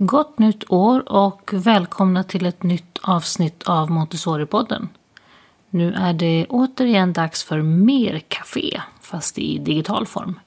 [0.00, 4.88] Gott nytt år och välkomna till ett nytt avsnitt av Montessori-podden.
[5.70, 10.40] Nu är det återigen dags för mer café, fast i digital form.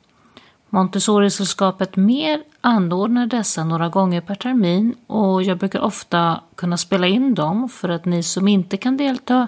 [0.69, 7.33] Montessori-sällskapet Mer anordnar dessa några gånger per termin och jag brukar ofta kunna spela in
[7.33, 9.47] dem för att ni som inte kan delta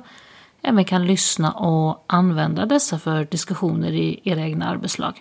[0.61, 5.19] även kan lyssna och använda dessa för diskussioner i era egna arbetslag.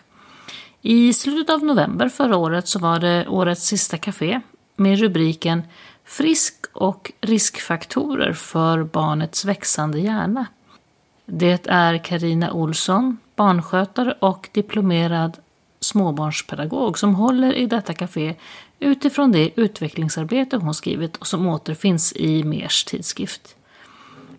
[0.81, 4.41] I slutet av november förra året så var det årets sista café
[4.77, 5.63] med rubriken
[6.05, 10.47] Frisk och riskfaktorer för barnets växande hjärna.
[11.27, 15.39] Det är Karina Olsson, barnskötare och diplomerad
[15.81, 18.35] småbarnspedagog som håller i detta café
[18.79, 23.57] utifrån det utvecklingsarbete hon skrivit och som återfinns i Mers tidskrift.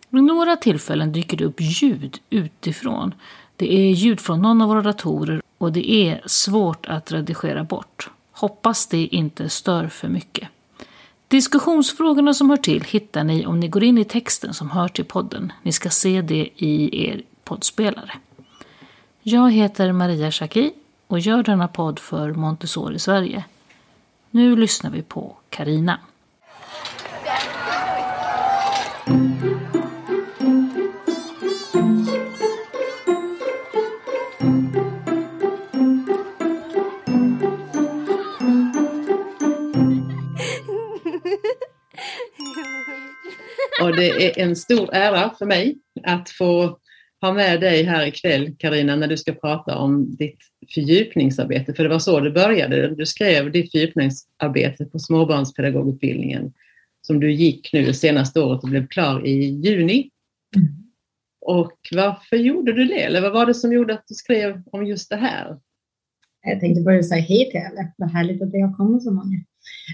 [0.09, 3.14] Vid några tillfällen dyker det upp ljud utifrån.
[3.56, 8.09] Det är ljud från någon av våra datorer och det är svårt att redigera bort.
[8.44, 10.50] Hoppas det inte stör för mycket.
[11.28, 15.06] Diskussionsfrågorna som hör till hittar ni om ni går in i texten som hör till
[15.06, 15.52] podden.
[15.62, 18.12] Ni ska se det i er poddspelare.
[19.22, 20.72] Jag heter Maria Schacki
[21.08, 23.44] och gör denna podd för Montessori Sverige.
[24.32, 26.00] Nu lyssnar vi på Karina.
[43.94, 46.80] Och det är en stor ära för mig att få
[47.22, 50.38] ha med dig här ikväll, Karina, när du ska prata om ditt
[50.73, 51.73] fördjupningsarbete.
[51.73, 52.95] För det var så det började.
[52.95, 56.53] Du skrev ditt fördjupningsarbete på småbarnspedagogutbildningen
[57.02, 60.09] som du gick nu senaste året och blev klar i juni.
[60.55, 60.67] Mm.
[61.41, 63.03] Och varför gjorde du det?
[63.03, 65.58] Eller vad var det som gjorde att du skrev om just det här?
[66.41, 67.91] Jag tänkte börja säga hej till alla.
[67.97, 69.39] Vad härligt att det har kommit så många.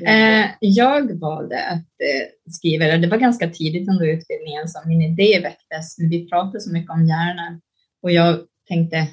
[0.06, 2.98] Eh, jag valde att eh, skriva det.
[2.98, 6.00] Det var ganska tidigt under utbildningen som min idé väcktes.
[6.00, 7.62] Vi pratade så mycket om hjärnan
[8.02, 9.08] och jag tänkte,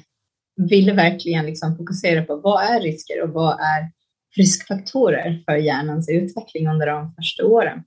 [0.69, 3.91] ville verkligen liksom fokusera på vad är risker och vad är
[4.35, 7.83] riskfaktorer för hjärnans utveckling under de första åren.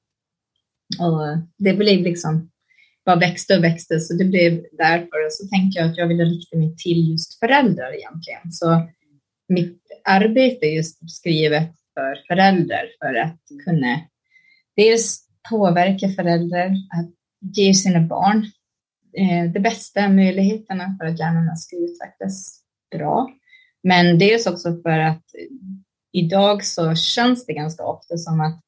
[0.99, 2.51] Och det blev liksom
[3.05, 5.31] bara växte och växte, så det blev därför.
[5.31, 8.53] Så tänkte jag att jag ville rikta mig till just föräldrar egentligen.
[8.53, 8.89] Så
[9.49, 14.01] mitt arbete är just skrivet för föräldrar för att kunna
[14.77, 17.11] dels påverka föräldrar att
[17.57, 18.51] ge sina barn
[19.17, 22.61] eh, de bästa möjligheterna för att hjärnorna ska utvecklas
[22.91, 23.31] bra.
[23.83, 25.25] Men dels också för att
[26.13, 28.61] idag så känns det ganska ofta som att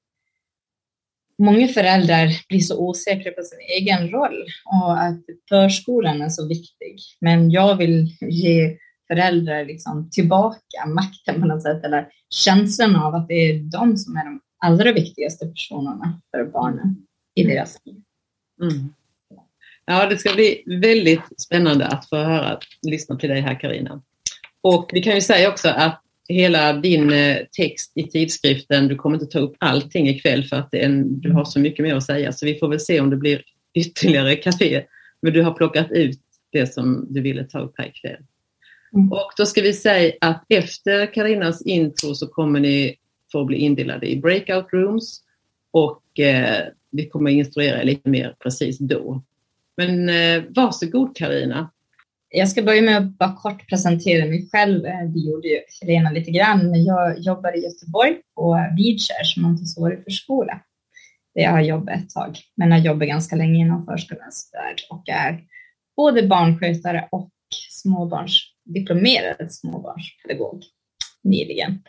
[1.39, 6.97] många föräldrar blir så osäkra på sin egen roll och att förskolan är så viktig.
[7.21, 8.77] Men jag vill ge
[9.07, 14.17] föräldrar liksom tillbaka makten på något sätt, eller känslan av att det är de som
[14.17, 16.97] är de allra viktigaste personerna för barnen
[17.35, 18.03] i deras liv.
[18.63, 18.95] Mm.
[19.85, 24.03] Ja, det ska bli väldigt spännande att få höra, lyssna till dig här Karina.
[24.61, 29.17] Och vi kan ju säga också att hela din eh, text i tidskriften, du kommer
[29.17, 32.33] inte ta upp allting ikväll för att en, du har så mycket mer att säga,
[32.33, 33.43] så vi får väl se om det blir
[33.75, 34.85] ytterligare kafé.
[35.23, 36.21] Men du har plockat ut
[36.53, 38.23] det som du ville ta upp här ikväll.
[38.95, 39.13] Mm.
[39.13, 42.97] Och då ska vi säga att efter Karinas intro så kommer ni
[43.33, 45.21] få bli indelade i breakout rooms
[45.71, 49.23] och eh, vi kommer instruera er lite mer precis då.
[49.77, 51.71] Men eh, varsågod Karina.
[52.29, 54.87] Jag ska börja med att bara kort presentera mig själv.
[54.87, 56.85] Eh, det gjorde ju Helena lite grann.
[56.85, 60.61] Jag jobbar i Göteborg på Vidskärs Montessori-förskola
[61.35, 65.09] där jag har jobbat ett tag, men har jobbat ganska länge inom förskolans värld och
[65.09, 65.45] är
[65.97, 67.31] både barnskötare och
[67.71, 70.63] småbarns diplomerad småbarnspedagog
[71.23, 71.83] nyligen.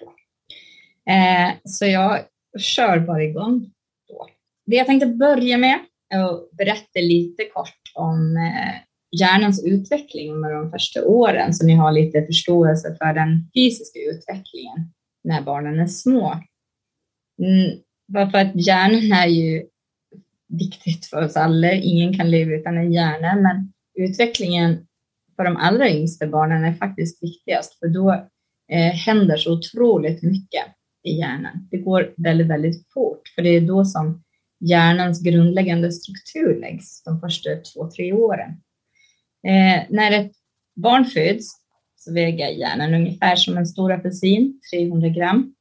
[1.09, 2.19] Eh, så jag
[2.59, 3.71] kör bara igång
[4.07, 4.27] då.
[4.65, 5.79] Det jag tänkte börja med
[6.09, 8.81] är att berätta lite kort om eh,
[9.19, 14.93] hjärnans utveckling under de första åren så ni har lite förståelse för den fysiska utvecklingen
[15.23, 16.39] när barnen är små.
[17.41, 19.65] Mm, för att hjärnan är ju
[20.47, 21.71] viktigt för oss alla.
[21.71, 24.87] Ingen kan leva utan en hjärna, men utvecklingen
[25.35, 28.11] för de allra yngsta barnen är faktiskt viktigast, för då
[28.71, 30.65] eh, händer så otroligt mycket
[31.03, 31.67] i hjärnan.
[31.71, 34.23] Det går väldigt, väldigt fort, för det är då som
[34.59, 38.49] hjärnans grundläggande struktur läggs de första två, tre åren.
[39.47, 40.31] Eh, när ett
[40.75, 41.63] barn föds
[41.95, 45.55] så väger hjärnan ungefär som en stor apelsin, 300 gram.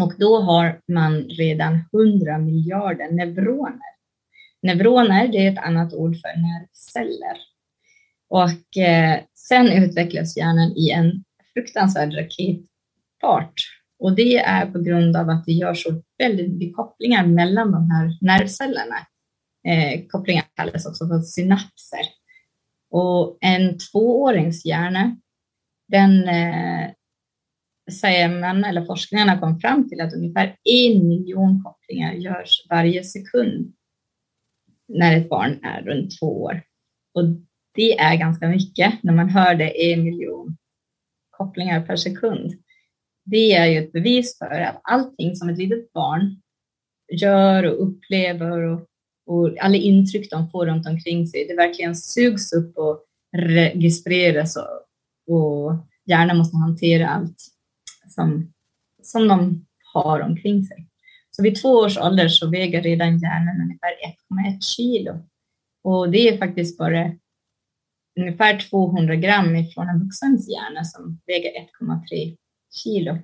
[0.00, 3.92] Och då har man redan 100 miljarder neuroner.
[4.62, 7.51] Neuroner, det är ett annat ord för nervceller.
[8.32, 11.24] Och eh, sen utvecklas hjärnan i en
[11.54, 13.54] fruktansvärd raketfart.
[13.98, 17.90] Och det är på grund av att det görs så väldigt mycket kopplingar mellan de
[17.90, 18.96] här nervcellerna.
[19.68, 22.06] Eh, kopplingar kallas också för synapser.
[22.90, 25.16] Och en tvåårings hjärna,
[25.88, 26.90] den eh,
[28.00, 33.72] säger man, eller forskarna kom fram till att ungefär en miljon kopplingar görs varje sekund
[34.88, 36.62] när ett barn är runt två år.
[37.14, 37.24] Och
[37.74, 40.56] det är ganska mycket när man hör det en miljon
[41.30, 42.52] kopplingar per sekund.
[43.24, 46.40] Det är ju ett bevis för att allting som ett litet barn
[47.12, 48.80] gör och upplever och,
[49.26, 53.04] och alla intryck de får runt omkring sig, det verkligen sugs upp och
[53.36, 57.36] registreras och, och hjärnan måste hantera allt
[58.08, 58.52] som,
[59.02, 60.86] som de har omkring sig.
[61.30, 63.92] Så vid två års ålder så väger redan hjärnan ungefär
[64.50, 65.18] 1,1 kilo.
[65.84, 67.12] Och det är faktiskt bara
[68.20, 72.36] ungefär 200 gram ifrån en vuxens hjärna som väger 1,3
[72.74, 73.18] kilo.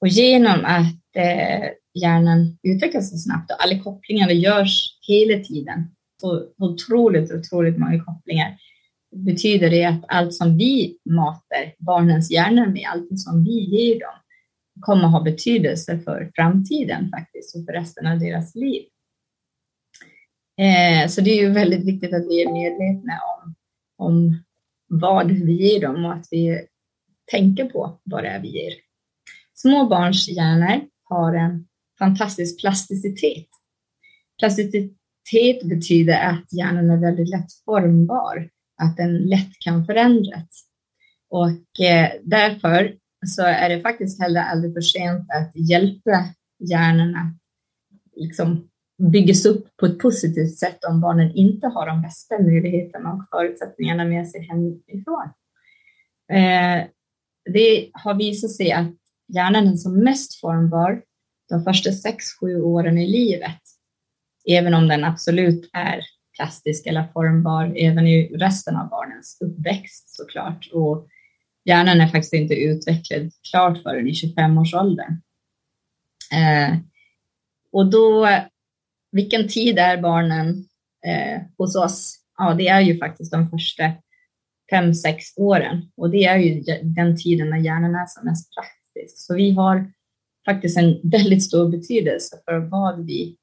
[0.00, 6.44] Och genom att eh, hjärnan utvecklas så snabbt och alla kopplingar görs hela tiden, så
[6.58, 8.58] otroligt, otroligt många kopplingar,
[9.16, 14.14] betyder det att allt som vi matar barnens hjärnor med, allt som vi ger dem,
[14.80, 18.82] kommer ha betydelse för framtiden faktiskt och för resten av deras liv.
[20.60, 23.54] Eh, så det är ju väldigt viktigt att vi är medvetna om,
[23.96, 24.42] om
[24.88, 26.66] vad vi ger dem och att vi
[27.30, 28.72] tänker på vad det är vi ger.
[29.54, 31.66] Små barns hjärnor har en
[31.98, 33.48] fantastisk plasticitet.
[34.38, 38.50] Plasticitet betyder att hjärnan är väldigt lätt formbar,
[38.82, 40.66] att den lätt kan förändras.
[41.30, 42.96] Och eh, därför
[43.26, 46.24] så är det faktiskt heller aldrig för sent att hjälpa
[46.58, 47.34] hjärnorna
[48.16, 48.69] liksom
[49.00, 54.04] byggs upp på ett positivt sätt om barnen inte har de bästa möjligheterna och förutsättningarna
[54.04, 55.28] med sig hemifrån.
[56.32, 56.86] Eh,
[57.52, 58.94] det har visat sig att
[59.28, 61.02] hjärnan är som mest formbar
[61.48, 63.60] de första sex, sju åren i livet,
[64.48, 66.00] även om den absolut är
[66.36, 70.68] plastisk eller formbar även i resten av barnens uppväxt såklart.
[70.72, 71.08] Och
[71.64, 75.20] hjärnan är faktiskt inte utvecklad klart förrän i 25-årsåldern.
[76.32, 76.78] Eh,
[77.72, 78.28] och då
[79.12, 80.48] vilken tid är barnen
[81.06, 82.16] eh, hos oss?
[82.38, 83.92] Ja, det är ju faktiskt de första
[84.70, 89.26] fem, sex åren och det är ju den tiden när hjärnan är som mest praktisk.
[89.26, 89.92] Så vi har
[90.44, 93.36] faktiskt en väldigt stor betydelse för vad vi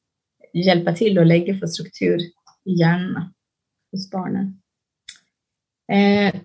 [0.54, 2.22] hjälper till att lägga för struktur
[2.66, 3.34] i hjärnan
[3.92, 4.62] hos barnen.
[5.92, 6.42] Eh,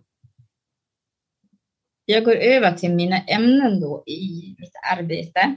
[2.04, 5.56] jag går över till mina ämnen då i mitt arbete.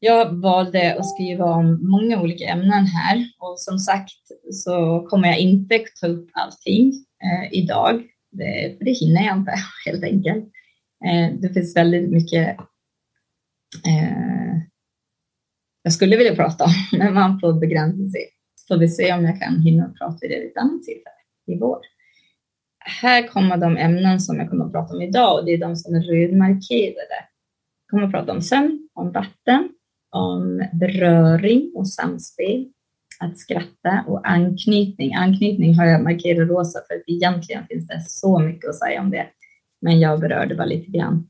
[0.00, 4.12] Jag valde att skriva om många olika ämnen här och som sagt
[4.52, 6.92] så kommer jag inte ta upp allting
[7.22, 8.02] eh, idag.
[8.30, 9.52] Det, för det hinner jag inte
[9.86, 10.44] helt enkelt.
[11.04, 12.58] Eh, det finns väldigt mycket
[13.86, 14.38] eh,
[15.82, 18.24] jag skulle vilja prata om, men man får begränsa sig.
[18.54, 21.58] Så får vi se om jag kan hinna prata det vid ett annat tillfälle i
[21.58, 21.78] vår.
[22.78, 25.76] Här kommer de ämnen som jag kommer att prata om idag och det är de
[25.76, 27.18] som är rödmarkerade.
[27.84, 29.68] Jag kommer att prata om sömn, om vatten,
[30.10, 32.68] om beröring och samspel,
[33.20, 35.14] att skratta och anknytning.
[35.14, 39.10] Anknytning har jag markerat rosa för att egentligen finns det så mycket att säga om
[39.10, 39.26] det,
[39.80, 41.28] men jag berörde bara lite grann.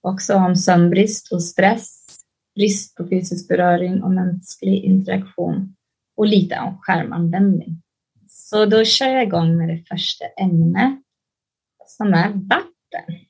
[0.00, 2.06] Också om sömnbrist och stress,
[2.54, 5.74] brist på fysisk beröring och mänsklig interaktion
[6.16, 7.82] och lite om skärmanvändning.
[8.28, 11.02] Så då kör jag igång med det första ämnet
[11.86, 13.27] som är vatten.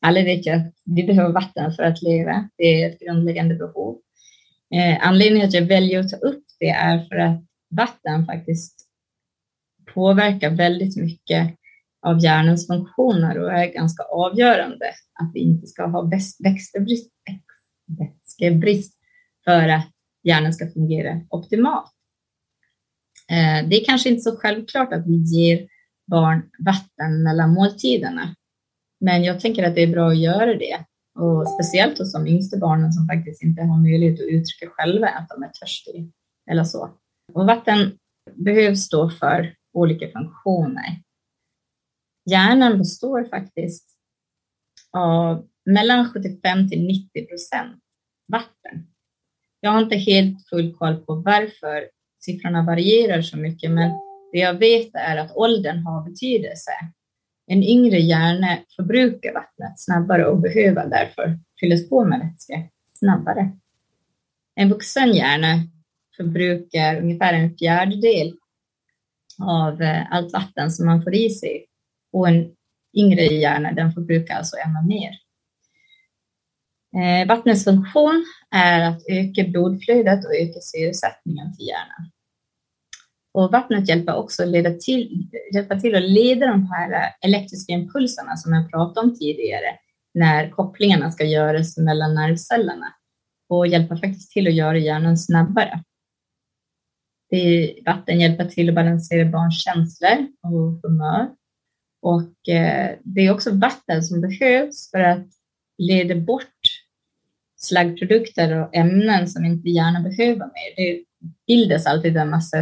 [0.00, 2.48] Alla vet ju att vi behöver vatten för att leva.
[2.56, 3.98] Det är ett grundläggande behov.
[4.74, 8.88] Eh, anledningen till att jag väljer att ta upp det är för att vatten faktiskt
[9.94, 11.54] påverkar väldigt mycket
[12.02, 14.86] av hjärnans funktioner och är ganska avgörande
[15.20, 16.10] att vi inte ska ha
[16.44, 17.12] växtebrist,
[17.98, 18.94] vätskebrist
[19.44, 19.90] för att
[20.22, 21.92] hjärnan ska fungera optimalt.
[23.30, 25.68] Eh, det är kanske inte så självklart att vi ger
[26.06, 28.34] barn vatten mellan måltiderna.
[29.00, 30.84] Men jag tänker att det är bra att göra det.
[31.18, 35.28] Och speciellt hos de yngsta barnen som faktiskt inte har möjlighet att uttrycka själva att
[35.28, 36.04] de är törstiga
[36.50, 36.90] eller så.
[37.32, 37.98] Och vatten
[38.34, 41.02] behövs då för olika funktioner.
[42.30, 43.84] Hjärnan består faktiskt
[44.92, 47.82] av mellan 75 till 90 procent
[48.32, 48.86] vatten.
[49.60, 51.88] Jag har inte helt full koll på varför
[52.24, 53.90] siffrorna varierar så mycket, men
[54.32, 56.70] det jag vet är att åldern har betydelse.
[57.50, 62.62] En yngre hjärna förbrukar vattnet snabbare och behöver därför fyllas på med vätska
[62.98, 63.50] snabbare.
[64.54, 65.54] En vuxen hjärna
[66.16, 68.36] förbrukar ungefär en fjärdedel
[69.42, 71.66] av eh, allt vatten som man får i sig
[72.12, 72.54] och en
[72.96, 75.10] yngre hjärna, den förbrukar alltså ännu mer.
[77.02, 82.10] Eh, vattnets funktion är att öka blodflödet och öka syresättningen till hjärnan.
[83.38, 88.52] Och vattnet hjälper också leda till, hjälpa till att leda de här elektriska impulserna som
[88.52, 89.78] jag pratade om tidigare,
[90.14, 92.94] när kopplingarna ska göras mellan nervcellerna
[93.48, 95.82] och hjälpa faktiskt till att göra hjärnan snabbare.
[97.30, 101.28] Det, vatten hjälper till att balansera barns känslor och humör.
[102.02, 105.26] Och eh, det är också vatten som behövs för att
[105.78, 106.60] leda bort
[107.56, 110.76] slaggprodukter och ämnen som inte hjärnan behöver mer.
[110.76, 111.07] Det
[111.46, 112.56] bildas alltid en massa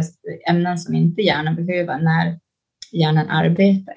[0.49, 2.39] ämnen som inte hjärnan behöver när
[2.91, 3.95] hjärnan arbetar.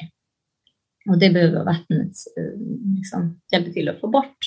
[1.08, 2.60] Och det behöver vattnet eh,
[2.96, 4.38] liksom, hjälpa till att få bort.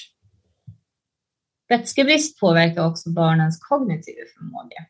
[1.70, 4.86] Vätskebrist påverkar också barnens kognitiva förmåga.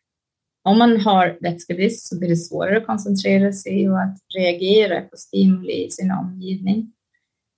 [0.63, 5.17] Om man har vätskebrist så blir det svårare att koncentrera sig och att reagera på
[5.17, 6.93] stimuli i sin omgivning.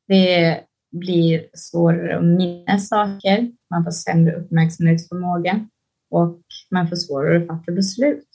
[0.08, 5.68] Det blir svårare att minnas saker, man får sämre uppmärksamhetsförmåga
[6.10, 8.28] och man får svårare att fatta beslut.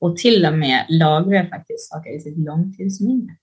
[0.00, 3.36] Och till och med lagra faktiskt saker i sitt långtidsminne.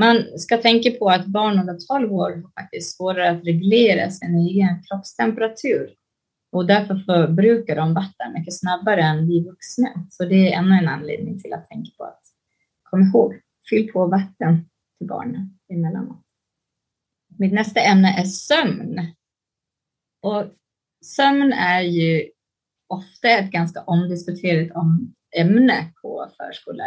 [0.00, 4.34] Man ska tänka på att barn under 12 år har faktiskt svårare att reglera sin
[4.34, 5.94] egen kroppstemperatur
[6.52, 10.06] och därför förbrukar de vatten mycket snabbare än vi vuxna.
[10.10, 12.22] Så det är ännu en anledning till att tänka på att
[12.82, 13.40] kom ihåg,
[13.70, 16.22] fyll på vatten till barnen emellanåt.
[17.38, 19.00] Mitt nästa ämne är sömn.
[20.22, 20.44] Och
[21.02, 22.28] sömn är ju
[22.88, 24.70] ofta ett ganska omdiskuterat
[25.36, 26.86] ämne på förskolor.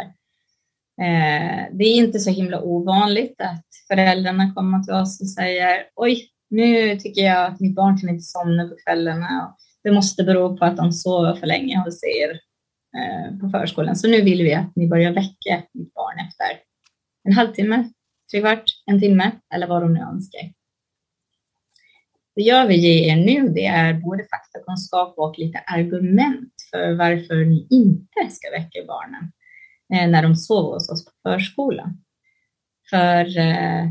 [1.00, 6.30] Eh, det är inte så himla ovanligt att föräldrarna kommer till oss och säger oj,
[6.50, 9.56] nu tycker jag att mitt barn kan inte somna på kvällarna.
[9.82, 12.30] Det måste bero på att de sover för länge hos er
[12.98, 13.96] eh, på förskolan.
[13.96, 16.60] Så nu vill vi att ni börjar väcka mitt barn efter
[17.24, 17.90] en halvtimme,
[18.30, 20.40] tre kvart, en timme eller vad de nu önskar.
[22.36, 27.44] Det jag vill ge er nu det är både faktakunskap och lite argument för varför
[27.44, 29.32] ni inte ska väcka barnen
[29.94, 32.02] eh, när de sover hos oss på förskolan.
[32.90, 33.90] För eh,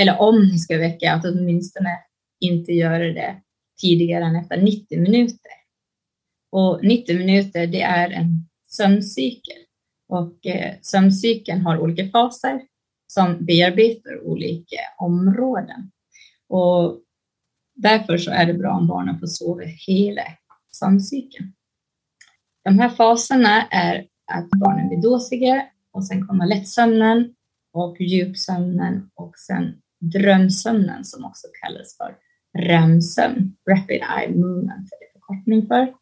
[0.00, 1.98] eller om ni ska väcka, att åtminstone
[2.40, 3.36] inte göra det
[3.80, 5.52] tidigare än efter 90 minuter.
[6.52, 9.56] Och 90 minuter, det är en sömncykel
[10.08, 12.60] och eh, sömncykeln har olika faser
[13.06, 15.90] som bearbetar olika områden.
[16.48, 17.00] Och
[17.76, 20.22] därför så är det bra om barnen får sova hela
[20.72, 21.52] sömncykeln.
[22.64, 27.34] De här faserna är att barnen blir dåsiga och sen kommer lättsömnen
[27.72, 32.16] och djupsömnen och sen drömsömnen som också kallas för
[32.58, 35.94] REM-sömn, Rapid Eye Movement är det förkortning för.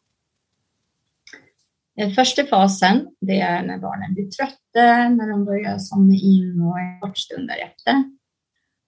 [1.95, 6.79] Den första fasen, det är när barnen blir trötta, när de börjar somna in och
[6.79, 8.03] en kort stund därefter.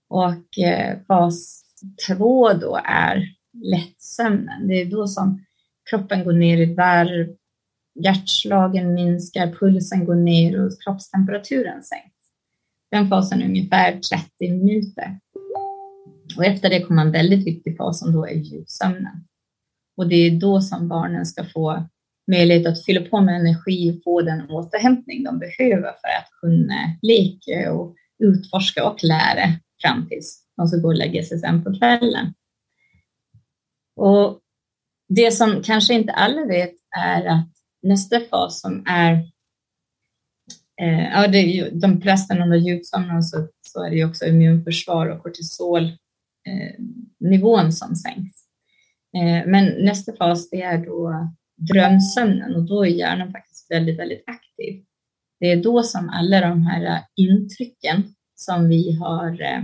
[0.08, 1.67] Och eh, fas
[2.08, 4.68] två då är lättsömnen.
[4.68, 5.46] Det är då som
[5.90, 7.36] kroppen går ner i varv,
[8.04, 12.16] hjärtslagen minskar, pulsen går ner och kroppstemperaturen sänks.
[12.92, 15.20] Den fasen är ungefär 30 minuter.
[16.38, 19.28] Och efter det kommer en väldigt viktig fas som då är djupsömnen.
[19.98, 21.88] Och det är då som barnen ska få
[22.32, 26.98] möjlighet att fylla på med energi och få den återhämtning de behöver för att kunna
[27.02, 31.80] leka och utforska och lära fram tills de ska gå och lägga sig sen på
[31.80, 32.34] kvällen.
[33.96, 34.40] Och
[35.10, 37.50] det som kanske inte alla vet är att
[37.82, 39.32] nästa fas som är
[40.82, 45.08] Eh, ja, det är ju, de flesta under djupsömnen så, så är det också immunförsvar
[45.08, 48.38] och kortisolnivån eh, som sänks.
[49.18, 51.30] Eh, men nästa fas det är då
[51.74, 54.84] drömsömnen och då är hjärnan faktiskt väldigt, väldigt aktiv.
[55.40, 58.04] Det är då som alla de här eh, intrycken
[58.36, 59.64] som vi har, eh,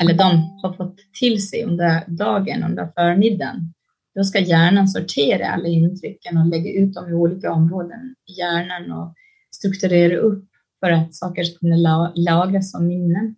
[0.00, 3.74] eller de har fått till sig under dagen, under förmiddagen,
[4.14, 8.92] då ska hjärnan sortera alla intrycken och lägga ut dem i olika områden i hjärnan
[8.92, 9.14] och
[9.50, 10.44] strukturera upp
[10.80, 13.36] för att saker ska kunna lagras som minnen.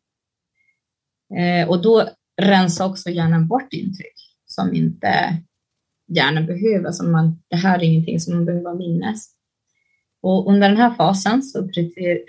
[1.37, 2.09] Eh, och då
[2.43, 4.15] rensa också hjärnan bort intryck
[4.47, 5.43] som inte
[6.09, 9.33] hjärnan behöver, som man, det här är ingenting som man behöver minnas.
[10.23, 11.69] Och under den här fasen så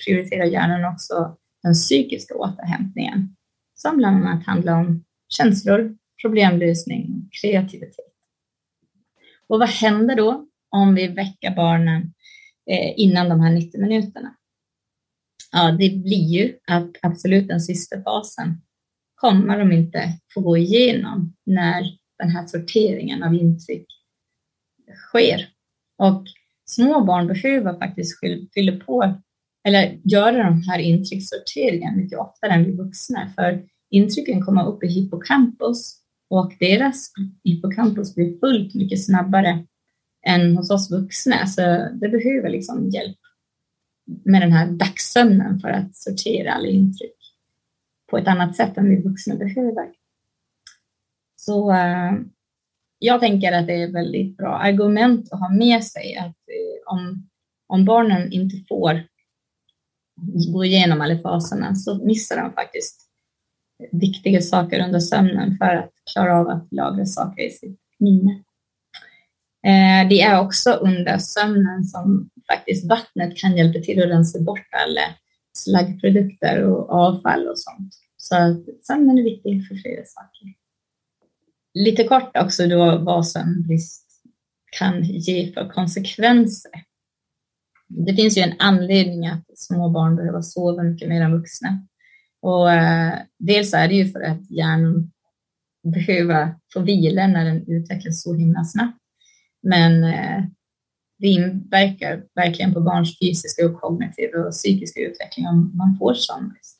[0.05, 3.37] prioriterar hjärnan också den psykiska återhämtningen
[3.77, 8.13] som bland annat handlar om känslor, problemlösning och kreativitet.
[9.48, 12.13] Och vad händer då om vi väcker barnen
[12.69, 14.36] eh, innan de här 90 minuterna.
[15.51, 18.62] Ja, det blir ju att absolut den sista fasen
[19.15, 21.84] kommer de inte få gå igenom när
[22.19, 23.88] den här sorteringen av intryck
[24.96, 25.50] sker.
[25.98, 26.24] Och
[26.65, 28.19] små barn behöver faktiskt
[28.53, 29.22] fylla på
[29.67, 33.31] eller göra de här intryckssorteringen mycket oftare än vi vuxna.
[33.36, 37.12] För intrycken kommer upp i hippocampus och deras
[37.43, 39.65] hippocampus blir fullt mycket snabbare
[40.27, 41.47] än hos oss vuxna.
[41.47, 41.62] Så
[41.93, 43.17] det behöver liksom hjälp
[44.25, 47.17] med den här dagssömnen för att sortera alla intryck
[48.12, 49.88] på ett annat sätt än vi vuxna behöver.
[51.36, 52.13] Så äh,
[53.00, 56.93] jag tänker att det är ett väldigt bra argument att ha med sig att äh,
[56.93, 57.29] om,
[57.67, 59.03] om barnen inte får
[60.53, 63.01] gå igenom alla faserna så missar de faktiskt
[63.91, 68.31] viktiga saker under sömnen för att klara av att lagra saker i sitt minne.
[69.65, 74.67] Eh, det är också under sömnen som faktiskt vattnet kan hjälpa till att rensa bort
[74.71, 75.15] alla
[75.53, 77.93] slaggprodukter och avfall och sånt.
[78.17, 78.36] Så
[78.83, 80.53] sömnen är viktig för flera saker.
[81.74, 84.05] Lite kort också då vad sömnbrist
[84.79, 86.71] kan ge för konsekvenser.
[87.88, 91.88] Det finns ju en anledning att små barn behöver sova mycket mer än vuxna.
[92.41, 95.12] Och eh, dels är det ju för att hjärnan
[95.84, 98.98] behöver få vila när den utvecklas så himla snabbt.
[99.63, 100.44] Men eh,
[101.20, 106.77] det inverkar verkligen på barns fysiska och kognitiva och psykiska utveckling om man får sömnbrist.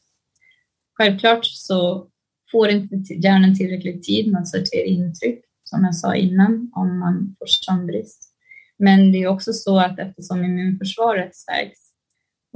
[0.94, 2.08] Självklart så
[2.52, 7.36] får inte hjärnan tillräcklig tid med att sortera intryck, som jag sa innan, om man
[7.40, 8.27] får sömnbrist.
[8.80, 11.80] Men det är också så att eftersom immunförsvaret stärks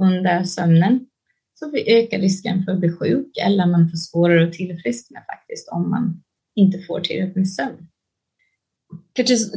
[0.02, 1.06] under sömnen
[1.54, 5.90] så ökar risken för att bli sjuk eller man får svårare att tillfriskna faktiskt om
[5.90, 6.22] man
[6.54, 7.88] inte får tillräckligt med sömn.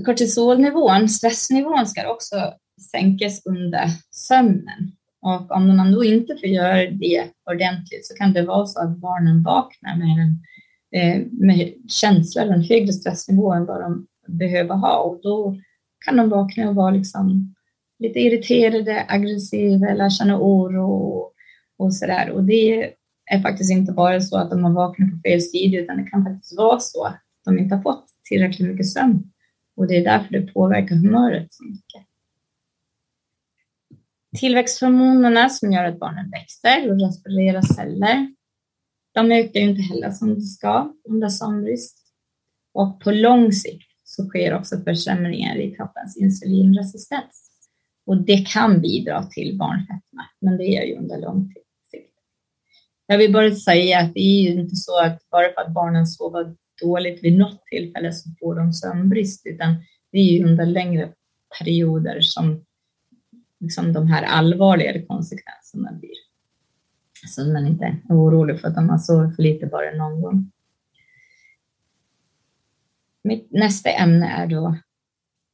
[0.05, 2.53] Kortisolnivån, stressnivån, ska också
[2.91, 4.91] sänkas under sömnen.
[5.21, 8.97] Och om man då inte får göra det ordentligt så kan det vara så att
[8.97, 10.39] barnen vaknar med en
[10.95, 14.97] eh, med känsla, en högre stressnivå än vad de behöver ha.
[14.97, 15.57] Och då
[16.05, 17.55] kan de vakna och vara liksom
[17.99, 21.31] lite irriterade, aggressiva eller känna oro
[21.77, 22.29] och sådär.
[22.29, 22.93] Och det
[23.31, 26.23] är faktiskt inte bara så att de har vaknat på fel sida, utan det kan
[26.23, 29.31] faktiskt vara så att de inte har fått tillräckligt mycket sömn.
[29.75, 32.01] Och det är därför det påverkar humöret så mycket.
[34.37, 38.35] Tillväxthormonerna som gör att barnen växer och respirerar celler,
[39.13, 41.97] de ökar ju inte heller som de ska under sömnbrist.
[42.73, 47.51] Och på lång sikt så sker också försämringar i kroppens insulinresistens.
[48.05, 51.61] Och det kan bidra till barnfetma, men det är ju under lång tid.
[53.07, 56.07] Jag vill bara säga att det är ju inte så att bara för att barnen
[56.07, 59.75] sover dåligt vid något tillfälle så får de sömnbrist, utan
[60.11, 61.13] det är ju under längre
[61.59, 62.65] perioder som
[63.59, 66.15] liksom de här allvarligare konsekvenserna blir.
[67.27, 70.51] Så man inte är orolig för att de har sovit för lite bara någon gång.
[73.25, 74.75] Mitt nästa ämne är då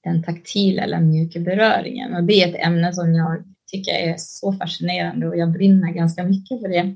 [0.03, 4.53] den taktila eller mjuka beröringen och det är ett ämne som jag tycker är så
[4.53, 6.95] fascinerande och jag brinner ganska mycket för det.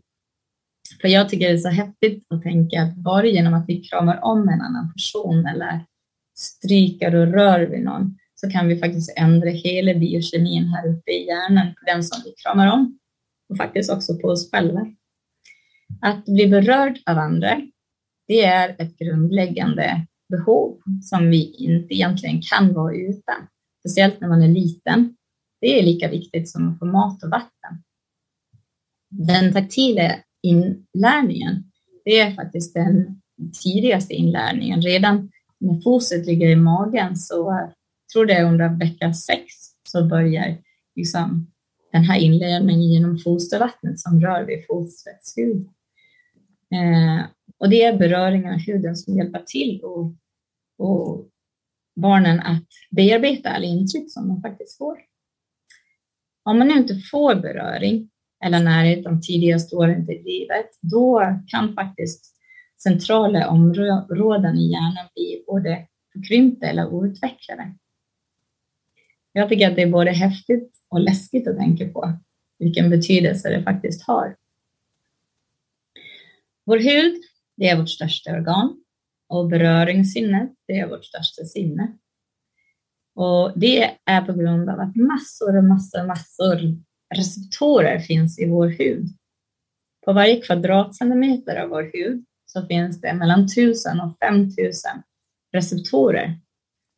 [1.02, 4.20] För jag tycker det är så häftigt att tänka att bara genom att vi kramar
[4.24, 5.86] om en annan person eller
[6.38, 11.28] stryker och rör vid någon så kan vi faktiskt ändra hela biokemin här uppe i
[11.28, 13.00] hjärnan på den som vi kramar om
[13.50, 14.88] och faktiskt också på oss själva.
[16.02, 17.62] Att bli berörd av andra,
[18.28, 23.48] det är ett grundläggande behov som vi inte egentligen kan vara utan.
[23.80, 25.16] Speciellt när man är liten.
[25.62, 27.84] Det är lika viktigt som att få mat och vatten.
[29.10, 31.72] Den taktila inlärningen,
[32.06, 33.22] det är faktiskt den
[33.64, 34.82] tidigaste inlärningen.
[34.82, 37.74] Redan när fostret ligger i magen så jag
[38.14, 39.44] tror det är under vecka sex
[39.88, 40.58] så börjar
[40.96, 41.52] liksom
[41.92, 45.70] den här inlärningen genom fostervattnet som rör vid fostrets hud.
[46.72, 47.26] Eh,
[47.58, 50.14] och det är beröringen av huden som hjälper till och,
[50.78, 51.30] och
[51.96, 54.98] barnen att bearbeta alla intryck som de faktiskt får.
[56.44, 58.10] Om man nu inte får beröring
[58.46, 62.36] eller närhet de tidigaste åren i livet, då kan faktiskt
[62.84, 67.76] centrala områden i hjärnan bli både förkrympta eller outvecklade.
[69.32, 72.14] Jag tycker att det är både häftigt och läskigt att tänka på
[72.60, 74.36] vilken betydelse det faktiskt har.
[76.66, 77.16] Vår hud,
[77.58, 78.84] det är vårt största organ
[79.30, 81.98] och beröringssinnet, det är vårt största sinne.
[83.16, 86.60] Och det är på grund av att massor och massor, massor
[87.16, 89.08] receptorer finns i vår hud.
[90.06, 94.92] På varje kvadratcentimeter av vår hud så finns det mellan 1000 och 5000
[95.52, 96.40] receptorer.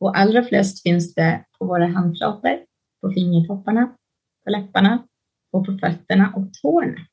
[0.00, 2.58] Och allra flest finns det på våra handflator,
[3.00, 3.96] på fingertopparna,
[4.44, 5.04] på läpparna
[5.52, 7.06] och på fötterna och tårna.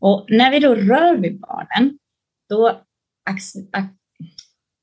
[0.00, 1.98] Och när vi då rör vid barnen,
[2.48, 2.82] då,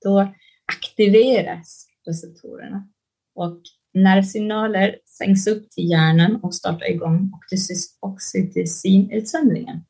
[0.04, 0.34] då
[0.66, 2.90] aktiveras receptorerna
[3.36, 3.62] och
[3.94, 7.32] nervsignaler sänks upp till hjärnan och startar igång
[8.00, 9.86] oxytocinutsöndringen.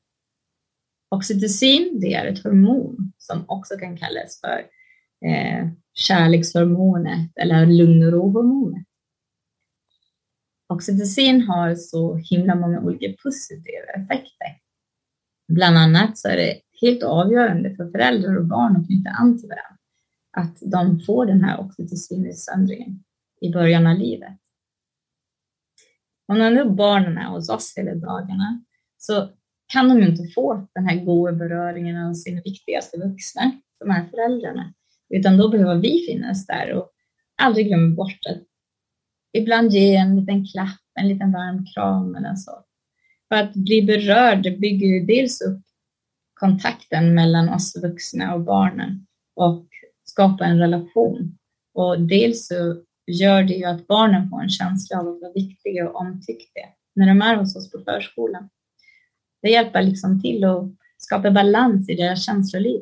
[1.09, 4.57] Oxytocin det är ett hormon som också kan kallas för
[5.29, 8.85] eh, kärlekshormonet eller lugn och ro-hormonet.
[10.73, 14.59] Oxytocin har så himla många olika positiva effekter.
[15.47, 19.49] Bland annat så är det helt avgörande för föräldrar och barn att knyta an till
[19.49, 19.77] varandra.
[20.37, 23.03] Att de får den här oxytocinutsöndringen
[23.41, 24.37] i början av livet.
[26.27, 28.63] Om nu barnen är hos oss hela dagarna
[28.97, 29.29] så
[29.73, 34.73] kan de inte få den här goda beröringen av sina viktigaste vuxna, de här föräldrarna,
[35.09, 36.89] utan då behöver vi finnas där och
[37.41, 38.43] aldrig glömma bort att
[39.33, 42.51] ibland ge en liten klapp, en liten varm kram eller så.
[43.27, 45.61] För att bli berörd bygger ju dels upp
[46.33, 49.67] kontakten mellan oss vuxna och barnen och
[50.03, 51.37] skapa en relation.
[51.73, 55.89] Och dels så gör det ju att barnen får en känsla av att vara viktiga
[55.89, 56.59] och omtyckta
[56.95, 58.49] när de är hos oss på förskolan.
[59.41, 60.65] Det hjälper liksom till att
[60.97, 62.81] skapa balans i deras känsloliv.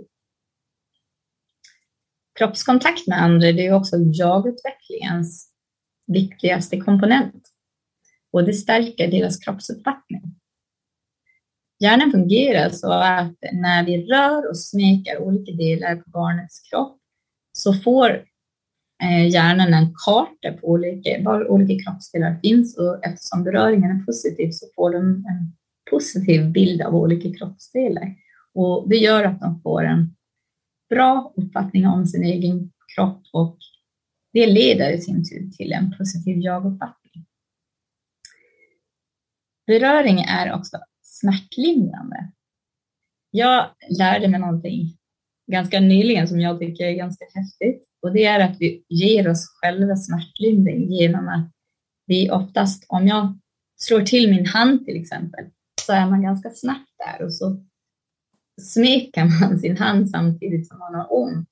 [2.39, 5.51] Kroppskontakt med andra det är också jagutvecklingens
[6.07, 7.47] viktigaste komponent
[8.31, 10.21] och det stärker deras kroppsuppfattning.
[11.81, 16.97] Hjärnan fungerar så att när vi rör och smeker olika delar på barnets kropp
[17.53, 18.09] så får
[19.03, 24.51] eh, hjärnan en karta på olika, var olika kroppsdelar finns och eftersom beröringen är positiv
[24.51, 25.57] så får de en
[25.91, 28.15] positiv bild av olika kroppsdelar.
[28.53, 30.15] Och det gör att de får en
[30.89, 33.57] bra uppfattning om sin egen kropp och
[34.33, 37.25] det leder i sin tur till en positiv jaguppfattning.
[39.67, 40.77] Beröring är också
[41.21, 42.31] smärtlindrande.
[43.31, 44.97] Jag lärde mig någonting
[45.51, 49.47] ganska nyligen som jag tycker är ganska häftigt och det är att vi ger oss
[49.61, 51.51] själva smärtlindring genom att
[52.05, 53.39] vi oftast, om jag
[53.75, 55.45] slår till min hand till exempel,
[55.81, 57.57] så är man ganska snabbt där och så
[58.61, 61.49] smeker man sin hand samtidigt som man har ont.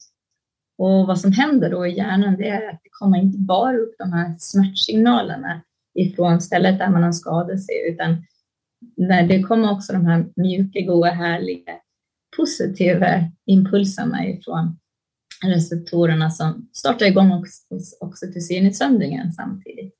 [0.78, 3.96] Och vad som händer då i hjärnan det är att det kommer inte bara upp
[3.98, 5.62] de här smärtsignalerna
[5.94, 8.26] ifrån stället där man har skadat sig, utan
[8.98, 11.80] när det kommer också de här mjuka, goda, härliga,
[12.38, 14.80] positiva impulserna ifrån
[15.44, 17.44] receptorerna som startar igång
[18.00, 19.96] oxytocinutsöndringen samtidigt.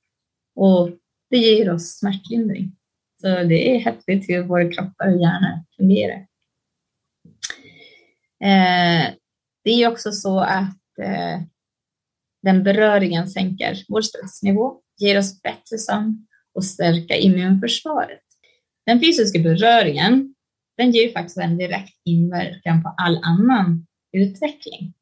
[0.54, 0.90] Och
[1.30, 2.76] det ger oss smärtlindring.
[3.20, 6.26] Så det är häftigt hur våra kroppar och hjärnor fungerar.
[8.44, 9.14] Eh,
[9.64, 11.42] det är också så att eh,
[12.42, 18.29] den beröringen sänker vår stressnivå, ger oss bättre sömn och stärker immunförsvaret.
[18.86, 20.34] Den fysiska beröringen,
[20.78, 24.94] den ger faktiskt en direkt inverkan på all annan utveckling.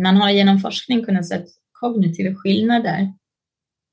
[0.00, 3.12] Man har genom forskning kunnat se kognitiva skillnader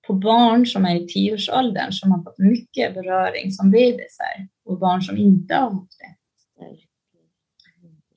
[0.07, 5.01] på barn som är i tioårsåldern som har fått mycket beröring som bebisar och barn
[5.01, 6.15] som inte har fått det.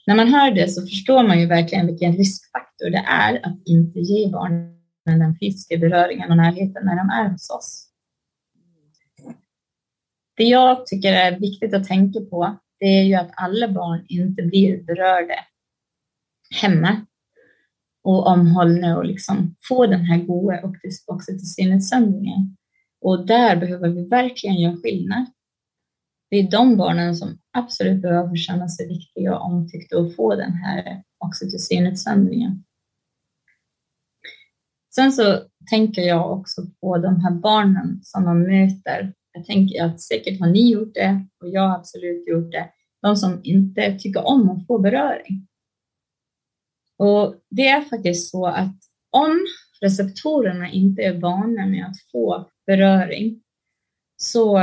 [0.07, 4.01] När man hör det så förstår man ju verkligen vilken riskfaktor det är att inte
[4.01, 7.88] ge barnen den fysiska beröringen och närheten när de är hos oss.
[10.39, 14.43] Det jag tycker är viktigt att tänka på, det är ju att alla barn inte
[14.43, 15.35] blir berörda
[16.63, 17.07] hemma
[18.05, 20.63] och omhållna och liksom få den här goda
[21.07, 22.57] oxytocinutsöndringen.
[23.01, 25.27] Och där behöver vi verkligen göra skillnad.
[26.31, 30.53] Det är de barnen som absolut behöver känna sig viktiga och omtyckta och få den
[30.53, 32.65] här oxytocinutsöndringen.
[34.95, 39.15] Sen så tänker jag också på de här barnen som man möter.
[39.33, 42.71] Jag tänker att säkert har ni gjort det och jag har absolut gjort det.
[43.03, 45.49] De som inte tycker om att få beröring.
[46.99, 48.77] Och det är faktiskt så att
[49.11, 49.47] om
[49.81, 53.43] receptorerna inte är vana med att få beröring
[54.17, 54.61] så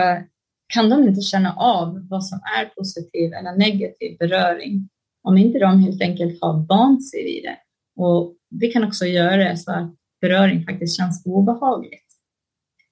[0.74, 4.90] kan de inte känna av vad som är positiv eller negativ beröring
[5.24, 7.58] om inte de helt enkelt har vant sig vid det.
[8.04, 12.05] Och det kan också göra så att beröring faktiskt känns obehagligt.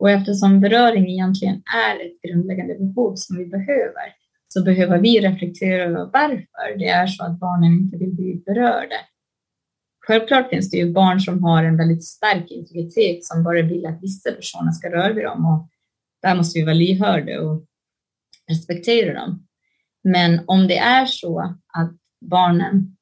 [0.04, 4.08] Och eftersom beröring egentligen är ett grundläggande behov som vi behöver
[4.48, 8.96] så behöver vi reflektera över varför det är så att barnen inte vill bli berörda.
[10.08, 14.04] Självklart finns det ju barn som har en väldigt stark integritet som bara vill att
[14.04, 15.70] vissa personer ska röra vid dem och
[16.22, 17.66] där måste vi vara lyhörda och
[18.50, 19.48] respektera dem.
[20.04, 21.40] Men om det är så
[21.74, 21.92] att
[22.30, 22.98] barnen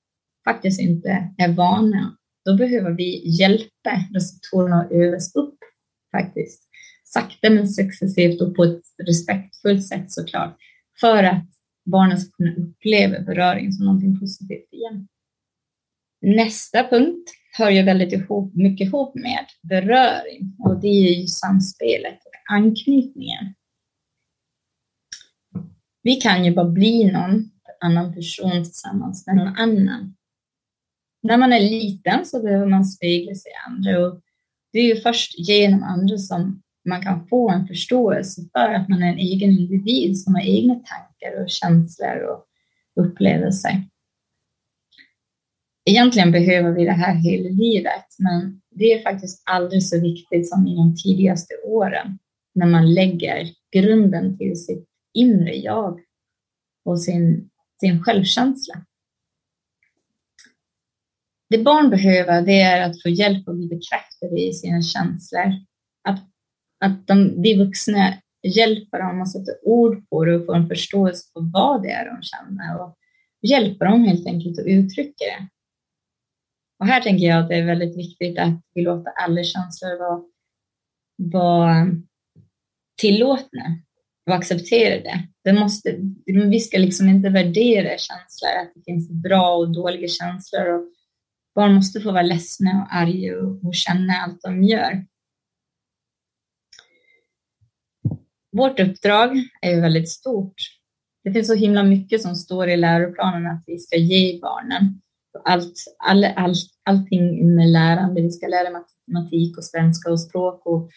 [0.45, 5.57] faktiskt inte är vana, då behöver vi hjälpa receptorerna att övas upp
[6.11, 6.70] faktiskt.
[7.13, 10.57] Sakta men successivt och på ett respektfullt sätt såklart,
[10.99, 11.47] för att
[11.85, 15.07] barnen ska kunna uppleva beröring som någonting positivt igen.
[16.21, 22.19] nästa punkt hör ju väldigt ihop, mycket ihop med beröring och det är ju samspelet
[22.25, 23.53] och anknytningen.
[26.03, 30.15] Vi kan ju bara bli någon annan person tillsammans med någon annan.
[31.23, 34.21] När man är liten så behöver man spegla sig i andra och
[34.71, 39.03] det är ju först genom andra som man kan få en förståelse för att man
[39.03, 42.45] är en egen individ som har egna tankar och känslor och
[43.05, 43.83] upplevelser.
[45.85, 50.67] Egentligen behöver vi det här hela livet, men det är faktiskt aldrig så viktigt som
[50.67, 52.19] i de tidigaste åren
[52.53, 55.99] när man lägger grunden till sitt inre jag
[56.85, 58.85] och sin, sin självkänsla.
[61.49, 65.53] Det barn behöver det är att få hjälp att bli bekräftade i sina känslor.
[66.03, 66.19] Att,
[66.81, 68.13] att de, de vuxna
[68.43, 72.05] hjälper dem att sätta ord på det och få en förståelse för vad det är
[72.05, 72.97] de känner och
[73.41, 75.47] hjälper dem helt enkelt att uttrycka det.
[76.79, 80.21] Och här tänker jag att det är väldigt viktigt att vi låter alla känslor vara,
[81.17, 81.87] vara
[83.01, 83.77] tillåtna
[84.29, 85.27] och accepterade.
[85.43, 90.67] Det måste, vi ska liksom inte värdera känslor, att det finns bra och dåliga känslor.
[90.67, 90.85] Och
[91.55, 95.05] barn måste få vara ledsna och arga och, och känna allt de gör.
[98.51, 99.29] Vårt uppdrag
[99.61, 100.55] är ju väldigt stort.
[101.23, 105.01] Det finns så himla mycket som står i läroplanen att vi ska ge barnen
[105.43, 106.53] allt, all, all,
[106.85, 108.21] allting med lärande.
[108.21, 110.89] Vi ska lära matematik och svenska och språk och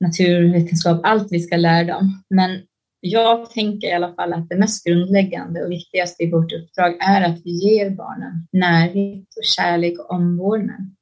[0.00, 2.22] naturvetenskap, allt vi ska lära dem.
[2.30, 2.62] Men
[3.00, 7.22] jag tänker i alla fall att det mest grundläggande och viktigaste i vårt uppdrag är
[7.22, 10.94] att vi ger barnen närhet och kärlek och omvårdnad.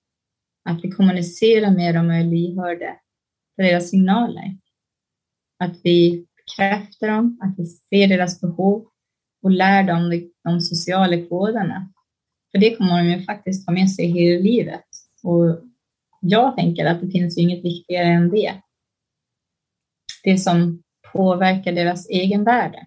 [0.68, 2.96] Att vi kommunicerar med dem och är lyhörda
[3.56, 4.58] för deras signaler.
[5.62, 8.86] Att vi bekräftar dem, att vi ser deras behov
[9.42, 11.92] och lär dem de sociala koderna
[12.52, 14.84] för det kommer de ju faktiskt ha med sig hela livet.
[15.22, 15.60] Och
[16.20, 18.62] jag tänker att det finns inget viktigare än det.
[20.24, 22.86] Det som påverkar deras egenvärde.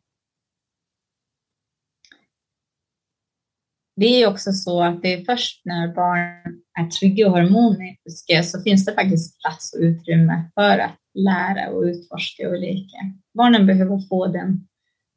[3.95, 8.61] Det är också så att det är först när barn är trygga och harmoniska så
[8.61, 12.97] finns det faktiskt plats och utrymme för att lära och utforska och leka.
[13.33, 14.67] Barnen behöver få den,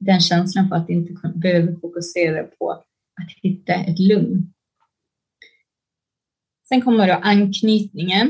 [0.00, 4.52] den känslan för att inte behöva fokusera på att hitta ett lugn.
[6.68, 8.26] Sen kommer då anknytningen.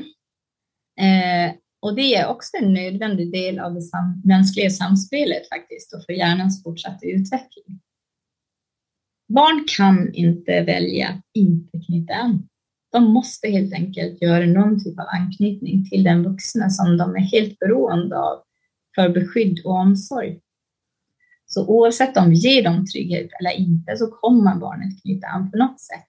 [1.01, 6.05] Eh, och det är också en nödvändig del av det sam mänskliga samspelet faktiskt och
[6.05, 7.81] för hjärnans fortsatta utveckling.
[9.29, 12.49] Barn kan inte välja att inte knyta an.
[12.93, 17.21] De måste helt enkelt göra någon typ av anknytning till den vuxna som de är
[17.21, 18.43] helt beroende av
[18.95, 20.41] för beskydd och omsorg.
[21.47, 25.57] Så oavsett om vi ger dem trygghet eller inte så kommer barnet knyta an på
[25.57, 26.09] något sätt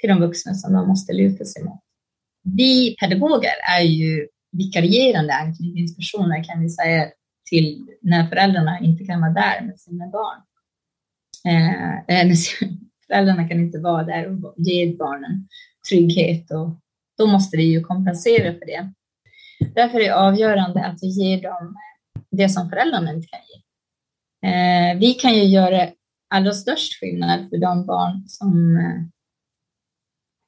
[0.00, 1.80] till de vuxna som de måste luta sig mot.
[2.42, 7.10] Vi pedagoger är ju vikarierande anknytningspersoner kan vi säga
[7.50, 10.40] till när föräldrarna inte kan vara där med sina barn.
[11.48, 12.34] Eh, eh
[13.06, 15.48] föräldrarna kan inte vara där och ge barnen
[15.88, 16.80] trygghet och
[17.18, 18.92] då måste vi ju kompensera för det.
[19.74, 21.76] Därför är det avgörande att vi ger dem
[22.30, 23.60] det som föräldrarna inte kan ge.
[24.48, 25.88] Eh, vi kan ju göra
[26.30, 29.02] allra störst skillnad för de barn som eh,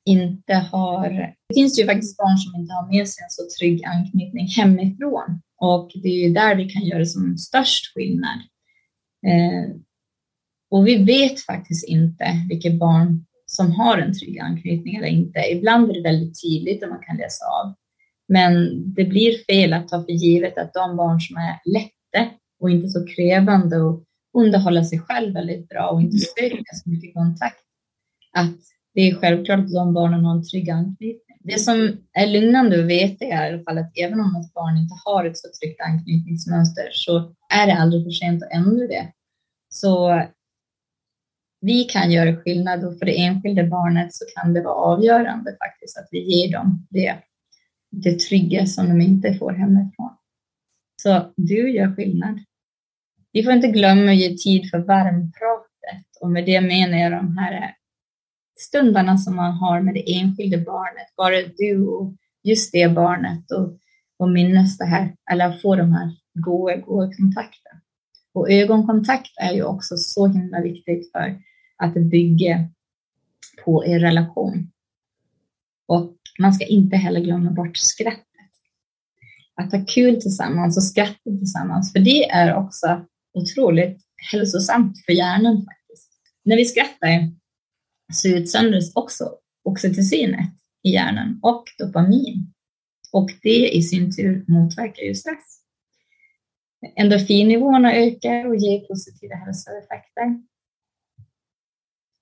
[0.04, 1.10] inte har...
[1.48, 5.40] Det finns ju faktiskt barn som inte har med sig en så trygg anknytning hemifrån
[5.60, 8.38] och det är ju där vi kan göra som störst skillnad.
[9.26, 9.76] Eh,
[10.70, 15.38] och vi vet faktiskt inte vilka barn som har en trygg anknytning eller inte.
[15.38, 17.74] Ibland är det väldigt tydligt och man kan läsa av.
[18.28, 18.54] Men
[18.94, 22.88] det blir fel att ta för givet att de barn som är lätta och inte
[22.88, 24.02] så krävande och
[24.34, 27.62] underhåller sig själv väldigt bra och inte söker så mycket kontakt,
[28.32, 28.56] att
[28.94, 31.36] det är självklart att de barnen har en trygg anknytning.
[31.40, 34.76] Det som är lugnande att veta är i alla fall att även om ett barn
[34.76, 39.12] inte har ett så tryggt anknytningsmönster så är det aldrig för sent att ändra det.
[39.68, 40.22] Så
[41.60, 45.98] vi kan göra skillnad och för det enskilda barnet så kan det vara avgörande faktiskt
[45.98, 47.18] att vi ger dem det,
[47.90, 50.16] det trygga som de inte får hemifrån.
[51.02, 52.40] Så du gör skillnad.
[53.32, 57.38] Vi får inte glömma att ge tid för varmpratet och med det menar jag de
[57.38, 57.74] här
[58.60, 63.78] stundarna som man har med det enskilda barnet, bara du och just det barnet och,
[64.18, 67.72] och minnas det här, eller få de här goda, goda kontakter.
[68.36, 71.42] Och ögonkontakt är ju också så himla viktigt för
[71.76, 72.68] att bygga
[73.64, 74.70] på er relation.
[75.88, 78.24] Och man ska inte heller glömma bort skrattet.
[79.54, 84.00] Att ha kul tillsammans och skratta tillsammans, för det är också otroligt
[84.32, 86.10] hälsosamt för hjärnan faktiskt.
[86.44, 87.30] När vi skrattar
[88.12, 89.30] så utsöndras också
[89.64, 90.50] oxytocinet
[90.82, 92.52] i hjärnan och dopamin.
[93.12, 95.65] Och det i sin tur motverkar ju stress.
[96.96, 100.40] Endorfinnivåerna ökar och ger positiva hälsoeffekter.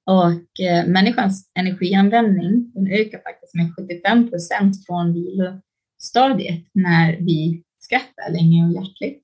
[0.07, 8.33] Och eh, människans energianvändning den ökar faktiskt med 75 procent från vilostadiet när vi skrattar
[8.33, 9.23] länge och hjärtligt.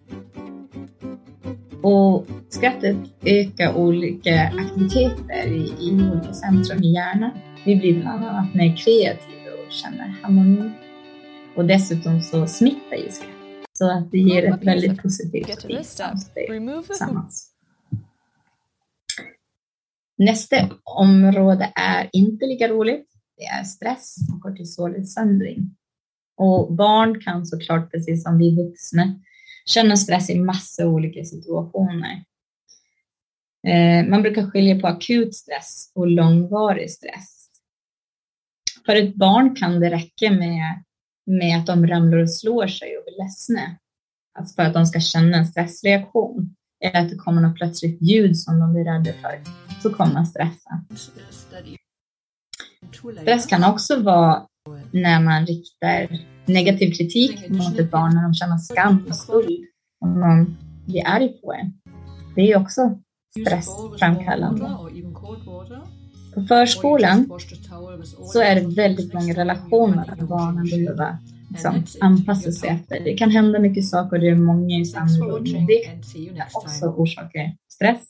[1.82, 7.30] Och skrattet ökar olika aktiviteter i, i olika centrum i hjärnan.
[7.64, 10.70] Vi blir bland annat mer kreativa och känner harmoni.
[11.56, 13.39] Och dessutom så smittar ju skratt.
[13.80, 17.50] Så att det ger ett väldigt positivt samspel tillsammans.
[20.18, 23.06] Nästa område är inte lika roligt.
[23.36, 25.76] Det är stress och kortisolutsöndring.
[26.36, 29.20] Och barn kan såklart, precis som vi vuxna,
[29.66, 32.24] känna stress i massa olika situationer.
[33.66, 37.48] Eh, man brukar skilja på akut stress och långvarig stress.
[38.86, 40.84] För ett barn kan det räcka med,
[41.26, 43.76] med att de ramlar och slår sig och blir ledsna.
[44.38, 46.54] Alltså för att de ska känna en stressreaktion.
[46.84, 49.40] Eller att det kommer något plötsligt ljud som de blir rädda för.
[49.82, 50.84] Så kommer man stressa.
[53.22, 54.46] Stress kan också vara
[54.92, 59.66] när man riktar negativ kritik mot ett barn när de känner skam och skuld.
[60.04, 60.56] Om de
[60.86, 61.72] blir arg på en.
[62.34, 62.98] Det är också
[63.40, 64.76] stressframkallande.
[66.34, 67.30] På förskolan
[68.32, 71.16] så är det väldigt många relationer som barnen behöver
[71.50, 73.00] liksom, anpassa sig efter.
[73.04, 75.44] Det kan hända mycket saker och det är många i samhället.
[75.66, 78.02] Det kan också orsaka stress.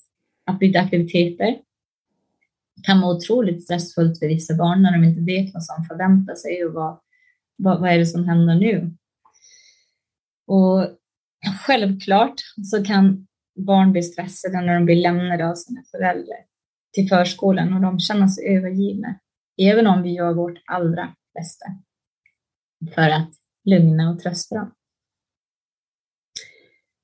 [0.45, 1.59] Att byta aktiviteter
[2.83, 6.65] kan vara otroligt stressfullt för vissa barn när de inte vet vad som förväntar sig
[6.65, 7.01] och vad,
[7.57, 8.95] vad, vad är det som händer nu.
[10.47, 10.87] Och
[11.67, 12.35] självklart
[12.71, 13.27] så kan
[13.67, 16.50] barn bli stressade när de blir lämnade av sina föräldrar
[16.93, 19.19] till förskolan och de känner sig övergivna,
[19.63, 21.67] även om vi gör vårt allra bästa
[22.95, 23.31] för att
[23.65, 24.75] lugna och trösta dem.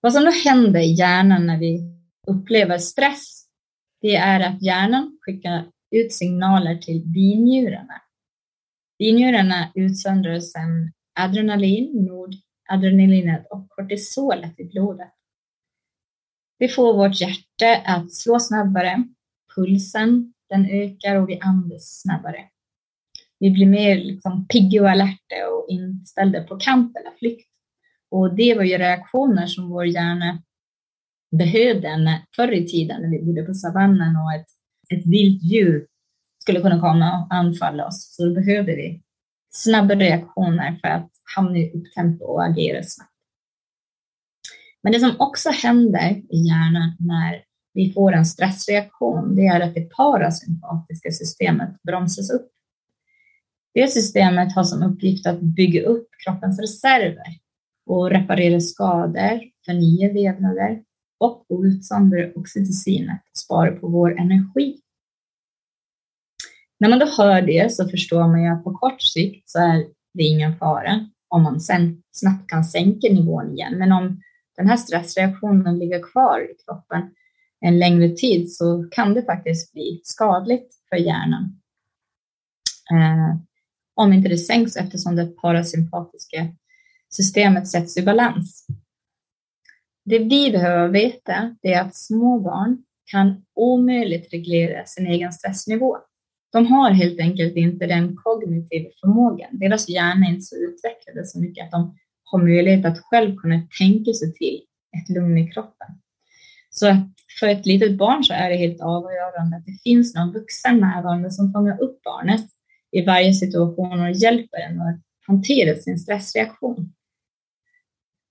[0.01, 1.81] Vad som då händer i hjärnan när vi
[2.27, 3.46] upplever stress,
[4.01, 8.03] det är att hjärnan skickar ut signaler till binjurarna.
[8.99, 15.12] Binjurarna utsöndrar sedan adrenalin, nordadrenalinet och kortisolet i blodet.
[16.59, 19.09] Det får vårt hjärta att slå snabbare,
[19.57, 22.45] pulsen den ökar och vi andas snabbare.
[23.38, 27.49] Vi blir mer liksom pigga och alerta och inställda på kamp eller flykt.
[28.11, 30.42] Och det var ju reaktioner som vår hjärna
[31.31, 34.47] behövde förr i tiden när vi bodde på savannen och ett,
[34.95, 35.87] ett vilt djur
[36.38, 38.16] skulle kunna komma och anfalla oss.
[38.16, 39.03] Så då behövde vi
[39.51, 43.11] snabba reaktioner för att hamna i upptempo och agera snabbt.
[44.83, 47.42] Men det som också händer i hjärnan när
[47.77, 52.51] vi får en stressreaktion, det är att det parasympatiska systemet bromsas upp.
[53.75, 57.39] Det systemet har som uppgift att bygga upp kroppens reserver
[57.87, 60.83] och reparera skador, förnya vävnader
[61.19, 64.81] och utsöndra oxytocinet och spara på vår energi.
[66.79, 69.87] När man då hör det så förstår man ju att på kort sikt så är
[70.15, 73.79] det ingen fara om man sen snabbt kan sänka nivån igen.
[73.79, 74.21] Men om
[74.57, 77.11] den här stressreaktionen ligger kvar i kroppen
[77.67, 81.61] en längre tid så kan det faktiskt bli skadligt för hjärnan.
[82.91, 83.41] Eh,
[83.95, 86.49] om inte det sänks eftersom det parasympatiska
[87.09, 88.67] systemet sätts i balans.
[90.05, 95.97] Det vi behöver veta är att små barn kan omöjligt reglera sin egen stressnivå.
[96.53, 99.49] De har helt enkelt inte den kognitiva förmågan.
[99.53, 103.63] Deras hjärna är inte så utvecklade så mycket att de har möjlighet att själv kunna
[103.79, 104.61] tänka sig till
[104.99, 105.89] ett lugn i kroppen.
[106.79, 106.97] Så
[107.41, 111.31] för ett litet barn så är det helt avgörande att det finns någon vuxen närvarande
[111.31, 112.47] som fångar upp barnet
[112.93, 116.93] i varje situation och hjälper en att hantera sin stressreaktion.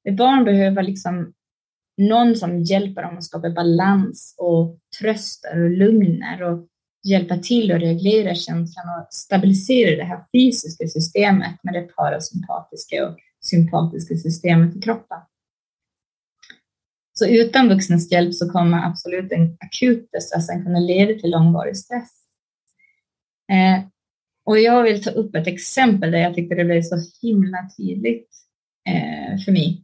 [0.09, 1.33] Ett barn behöver liksom
[1.97, 6.67] någon som hjälper dem att skapa balans och tröstar och lugnar och
[7.03, 13.15] hjälpa till att reglera känslan och stabilisera det här fysiska systemet med det parasympatiska och
[13.41, 15.17] sympatiska systemet i kroppen.
[17.19, 22.11] Så utan vuxnas hjälp så kommer absolut den akuta stressen kunna leda till långvarig stress.
[23.51, 23.85] Eh,
[24.45, 28.29] och jag vill ta upp ett exempel där jag tyckte det blev så himla tydligt
[28.89, 29.81] eh, för mig.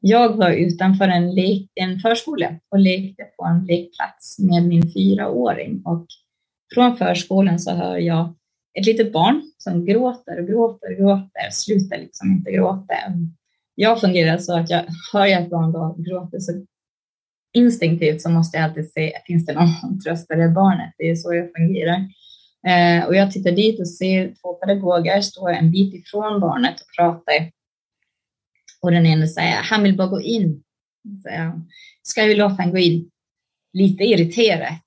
[0.00, 5.82] Jag var utanför en, lek, en förskola och lekte på en lekplats med min fyraåring
[5.84, 6.06] och
[6.74, 8.34] från förskolan så hör jag
[8.78, 12.94] ett litet barn som gråter och gråter och gråter, slutar liksom inte gråta.
[13.74, 16.66] Jag fungerar så att jag hör jag ett barn gråter så
[17.52, 20.94] instinktivt så måste jag alltid se, finns det någon som tröstar det barnet?
[20.98, 22.08] Det är så jag fungerar.
[22.66, 26.86] Eh, och jag tittar dit och ser två pedagoger stå en bit ifrån barnet och
[26.98, 27.32] prata.
[28.82, 30.62] Och den ena säger, han vill bara gå in.
[32.02, 33.10] Ska vi låta han gå in?
[33.72, 34.80] Lite irriterat.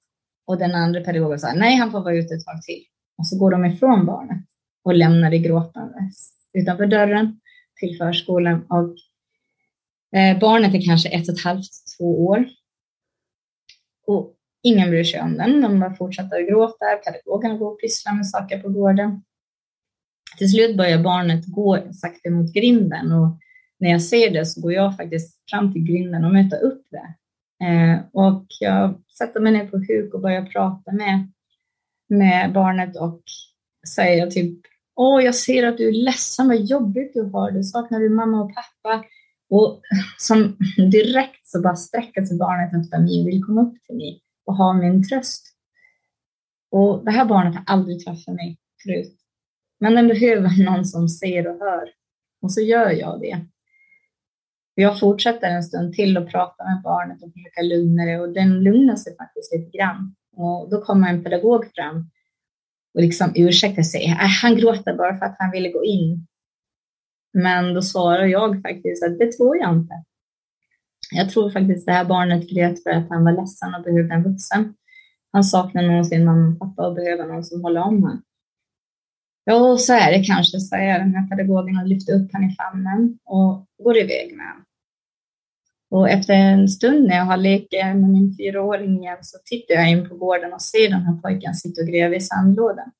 [0.47, 2.83] Och den andra pedagogen säger, nej han får vara ute ett tag till.
[3.17, 4.45] Och så går de ifrån barnet
[4.83, 7.39] och lämnar det gråtandes utanför dörren
[7.75, 8.65] till förskolan.
[8.69, 8.95] Och
[10.19, 12.45] eh, barnet är kanske ett och ett halvt, två år.
[14.07, 15.61] Och ingen bryr sig om den.
[15.61, 16.85] De bara fortsätter att gråta.
[17.05, 19.23] Pedagogerna går och pysslar med saker på gården.
[20.37, 23.39] Till slut börjar barnet gå sakta mot grinden och
[23.79, 27.15] när jag ser det så går jag faktiskt fram till grinden och möter upp det.
[27.65, 31.31] Eh, och jag sätter mig ner på huk och börjar prata med,
[32.09, 33.21] med barnet och
[33.95, 34.59] säger typ
[34.95, 37.63] Åh, jag ser att du är ledsen, vad jobbigt du har det.
[37.63, 39.05] Saknar du mamma och pappa?
[39.49, 39.81] Och
[40.17, 40.57] som
[40.91, 44.55] direkt så bara sträcker sig barnet efter mig och vill komma upp till mig och
[44.55, 45.45] ha min tröst.
[46.71, 49.15] Och det här barnet har aldrig träffat mig förut.
[49.79, 51.89] Men den behöver någon som ser och hör.
[52.41, 53.45] Och så gör jag det.
[54.75, 58.63] Jag fortsätter en stund till och prata med barnet och försöka lugna det och den
[58.63, 60.15] lugnar sig faktiskt lite grann.
[60.35, 62.09] Och då kommer en pedagog fram
[62.95, 64.07] och liksom ursäktar sig.
[64.41, 66.27] Han gråter bara för att han ville gå in.
[67.33, 69.93] Men då svarar jag faktiskt att det tror jag inte.
[71.11, 74.23] Jag tror faktiskt det här barnet grät för att han var ledsen och behövde en
[74.23, 74.73] vuxen.
[75.31, 78.21] Han saknar någon sin mamma och pappa och behöver någon som håller om honom.
[79.43, 83.19] Ja, så är det kanske, säger den här pedagogen och lyfter upp honom i famnen
[83.23, 84.65] och går iväg med honom.
[85.95, 89.89] Och efter en stund när jag har lekt med min fyraåring igen så tittar jag
[89.91, 92.91] in på gården och ser den här pojken sitta och gräva i sandlådan.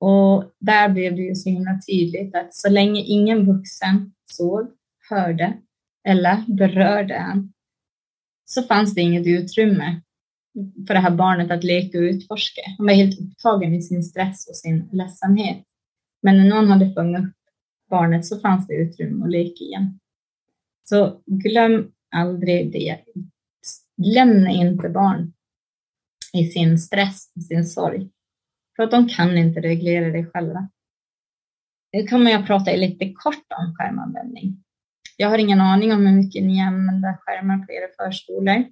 [0.00, 4.70] Och där blev det ju så himla tydligt att så länge ingen vuxen såg,
[5.10, 5.58] hörde
[6.08, 7.52] eller berörde han
[8.44, 10.00] så fanns det inget utrymme
[10.86, 12.62] för det här barnet att leka och utforska.
[12.78, 15.64] Han var helt upptagen i sin stress och sin ledsamhet.
[16.22, 17.34] Men när någon hade fångat upp
[17.90, 19.98] barnet så fanns det utrymme att leka igen.
[20.84, 22.98] Så glöm aldrig det.
[24.14, 25.32] Lämna inte barn
[26.32, 28.10] i sin stress, och sin sorg.
[28.76, 30.68] För att de kan inte reglera det själva.
[31.92, 34.64] Nu kommer jag prata lite kort om skärmanvändning.
[35.16, 38.64] Jag har ingen aning om hur mycket ni använder skärmar på era förskolor.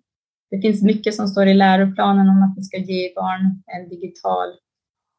[0.50, 4.48] Det finns mycket som står i läroplanen om att vi ska ge barn en digital,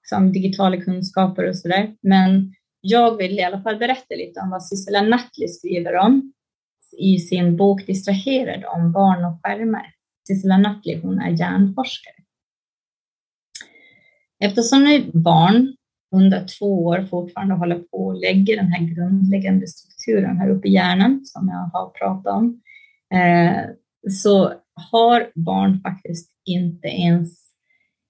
[0.02, 1.96] liksom digitala kunskaper och sådär.
[2.02, 6.34] Men jag vill i alla fall berätta lite om vad Sissela Nattli skriver om
[6.98, 9.94] i sin bok Distraherad om barn och skärmar.
[10.28, 12.16] Sissela Nattli, hon är hjärnforskare.
[14.44, 15.76] Eftersom nu barn
[16.16, 20.74] under två år fortfarande håller på att lägga den här grundläggande strukturen här uppe i
[20.74, 22.62] hjärnan som jag har pratat om,
[23.14, 23.64] eh,
[24.10, 24.54] så
[24.92, 27.40] har barn faktiskt inte ens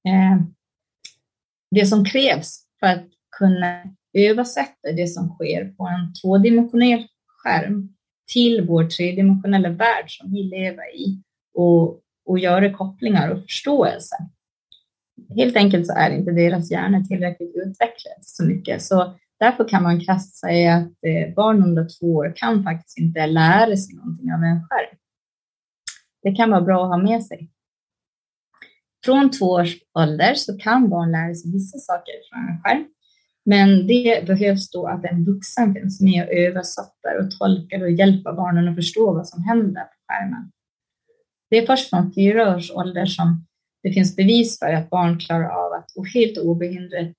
[0.08, 0.46] eh,
[1.72, 3.06] det som krävs för att
[3.38, 7.90] kunna översätta det som sker på en tvådimensionell skärm
[8.34, 11.22] till vår tredimensionella värld som vi lever i
[11.54, 14.16] och, och göra kopplingar och förståelse.
[15.36, 18.82] Helt enkelt så är inte deras hjärna tillräckligt utvecklad så mycket.
[18.82, 23.28] Så därför kan man krasst säga att eh, barn under två år kan faktiskt inte
[23.28, 24.98] lära sig någonting av en skärm.
[26.24, 27.50] Det kan vara bra att ha med sig.
[29.06, 32.88] Från två års ålder så kan barn lära sig vissa saker från en skärm.
[33.46, 38.34] Men det behövs då att en vuxen finns med och översätter och tolkar och hjälper
[38.34, 40.52] barnen att förstå vad som händer på skärmen.
[41.50, 43.46] Det är först från fyra års ålder som
[43.84, 47.16] det finns bevis för att barn klarar av att helt obehindrat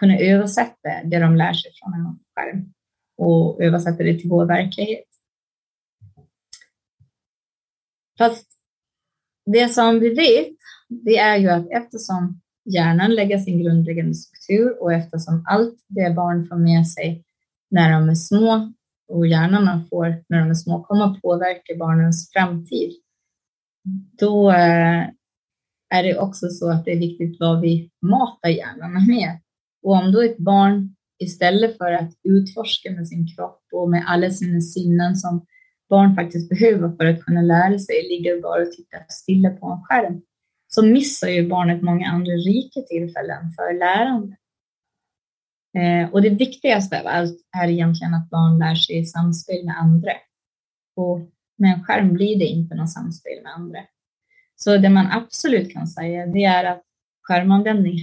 [0.00, 2.72] kunna översätta det de lär sig från en skärm
[3.16, 5.04] och översätta det till vår verklighet.
[8.18, 8.46] Fast
[9.46, 10.56] det som vi vet,
[10.88, 16.46] det är ju att eftersom hjärnan lägga sin grundläggande struktur och eftersom allt det barn
[16.48, 17.24] får med sig
[17.70, 18.72] när de är små
[19.08, 22.92] och hjärnan man får när de är små kommer att påverka barnens framtid.
[24.18, 25.04] Då eh,
[25.94, 29.40] är det också så att det är viktigt vad vi matar hjärnan med.
[29.82, 34.30] Och om då ett barn istället för att utforska med sin kropp och med alla
[34.30, 35.46] sina sinnen som
[35.88, 39.82] barn faktiskt behöver för att kunna lära sig, ligger bara och tittar stilla på en
[39.82, 40.22] skärm,
[40.74, 44.36] så missar ju barnet många andra rika tillfällen för lärande.
[45.78, 49.78] Eh, och det viktigaste av allt är egentligen att barn lär sig i samspel med
[49.78, 50.12] andra.
[50.96, 51.20] Och
[51.58, 53.78] med en skärm blir det inte något samspel med andra.
[54.56, 56.82] Så det man absolut kan säga det är att
[57.22, 57.98] skärmanvändning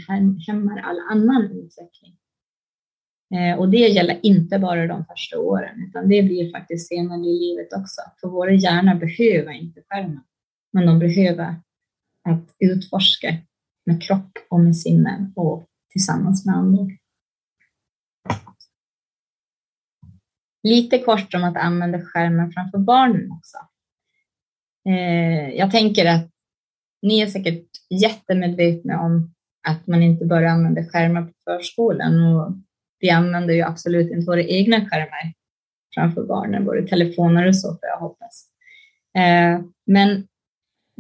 [0.48, 2.18] hämmar all annan utveckling.
[3.36, 7.40] Eh, och det gäller inte bara de första åren, utan det blir faktiskt senare i
[7.40, 8.02] livet också.
[8.22, 10.24] För våra hjärnor behöver inte skärmen,
[10.74, 11.56] men de behöver
[12.30, 13.38] att utforska
[13.86, 16.86] med kropp och med sinnen och tillsammans med andra.
[20.64, 23.58] Lite kort om att använda skärmen framför barnen också.
[24.90, 26.30] Eh, jag tänker att
[27.02, 29.34] ni är säkert jättemedvetna om
[29.68, 32.56] att man inte bör använda skärmar på förskolan och
[33.00, 35.34] vi använder ju absolut inte våra egna skärmar
[35.96, 38.48] framför barnen, våra telefoner och så får jag hoppas.
[39.18, 40.28] Eh, men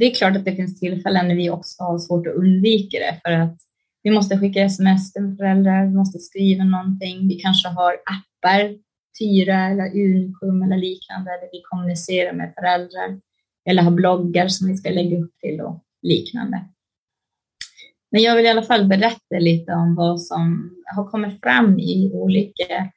[0.01, 3.21] det är klart att det finns tillfällen när vi också har svårt att undvika det
[3.23, 3.57] för att
[4.03, 8.75] vi måste skicka sms till föräldrar, vi måste skriva någonting, vi kanske har appar,
[9.19, 13.19] Tyra eller Unikum eller liknande, där vi kommunicerar med föräldrar
[13.69, 16.65] eller har bloggar som vi ska lägga upp till och liknande.
[18.11, 22.11] Men jag vill i alla fall berätta lite om vad som har kommit fram i
[22.13, 22.91] olika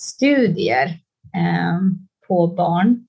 [0.00, 0.86] studier
[1.34, 1.80] eh,
[2.28, 3.06] på barn.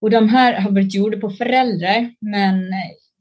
[0.00, 2.70] Och de här har varit gjorda på föräldrar, men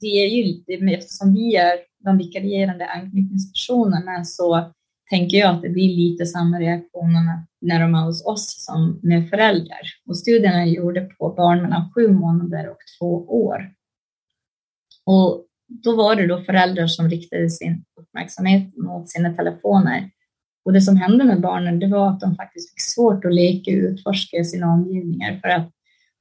[0.01, 0.63] det är ju,
[0.93, 1.73] eftersom vi är
[2.03, 4.71] de vikarierande anknytningspersonerna så
[5.09, 9.29] tänker jag att det blir lite samma reaktioner när de är hos oss som med
[9.29, 9.81] föräldrar.
[10.07, 13.73] Och studierna är gjorda på barn mellan sju månader och två år.
[15.05, 20.09] Och då var det då föräldrar som riktade sin uppmärksamhet mot sina telefoner.
[20.65, 23.71] Och det som hände med barnen, det var att de faktiskt fick svårt att leka
[23.71, 25.71] och utforska sina omgivningar för att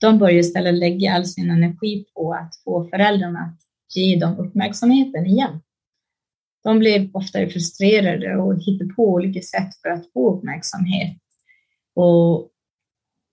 [0.01, 5.27] de börjar istället lägga all sin energi på att få föräldrarna att ge dem uppmärksamheten
[5.27, 5.61] igen.
[6.65, 11.19] De blev oftare frustrerade och hittar på olika sätt för att få uppmärksamhet.
[11.95, 12.51] Och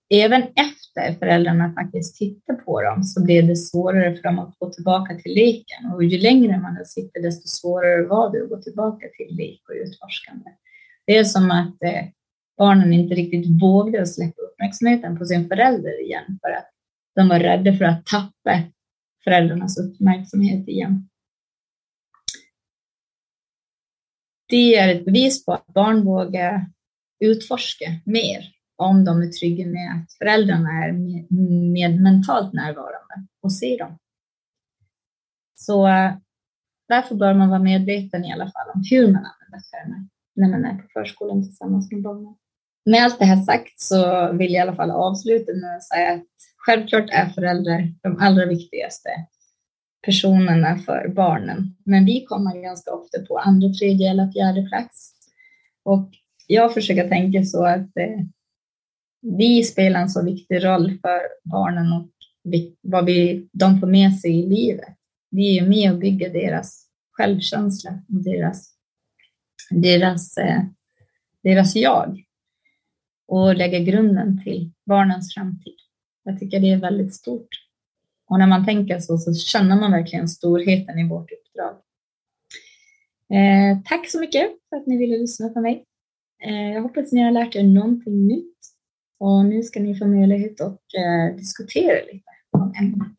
[0.10, 4.70] även efter föräldrarna faktiskt tittar på dem så blir det svårare för dem att gå
[4.70, 5.94] tillbaka till leken.
[5.94, 9.76] Och ju längre man sitter desto svårare var det att gå tillbaka till lek och
[9.76, 10.50] utforskande.
[11.06, 12.06] Det är som att eh,
[12.58, 16.72] barnen inte riktigt vågade släppa uppmärksamheten på sin förälder igen för att
[17.16, 18.64] de var rädda för att tappa
[19.24, 21.10] föräldrarnas uppmärksamhet igen.
[24.48, 26.72] Det är ett bevis på att barn vågar
[27.20, 31.32] utforska mer om de är trygga med att föräldrarna är med,
[31.72, 33.98] med mentalt närvarande och ser dem.
[35.56, 36.14] Så eh,
[36.88, 40.66] därför bör man vara medveten i alla fall om hur man använder skärmar när man
[40.66, 42.36] är på förskolan tillsammans med barnen.
[42.86, 46.14] Med allt det här sagt så vill jag i alla fall avsluta med att säga
[46.14, 46.26] att
[46.58, 49.10] självklart är föräldrar de allra viktigaste
[50.06, 51.76] personerna för barnen.
[51.84, 55.12] Men vi kommer ganska ofta på andra, tredje eller fjärde plats.
[55.84, 56.10] Och
[56.48, 58.20] jag försöker tänka så att eh,
[59.22, 62.10] vi spelar en så viktig roll för barnen och
[62.44, 64.96] vi, vad vi, de får med sig i livet.
[65.32, 68.72] Vi är med och bygger deras självkänsla och deras,
[69.70, 70.64] deras, eh,
[71.44, 72.25] deras jag
[73.28, 75.76] och lägger grunden till barnens framtid.
[76.24, 77.48] Jag tycker det är väldigt stort.
[78.30, 81.76] Och när man tänker så, så känner man verkligen storheten i vårt uppdrag.
[83.34, 85.86] Eh, tack så mycket för att ni ville lyssna på mig.
[86.44, 88.58] Eh, jag hoppas ni har lärt er någonting nytt
[89.20, 93.18] och nu ska ni få möjlighet att eh, diskutera lite om ämnet.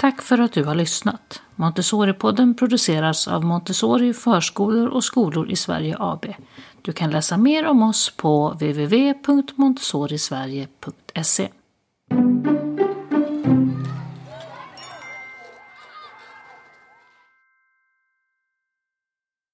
[0.00, 1.42] Tack för att du har lyssnat.
[1.56, 6.26] Montessori-podden produceras av Montessori förskolor och skolor i Sverige AB.
[6.82, 11.48] Du kan läsa mer om oss på www.montessorisverige.se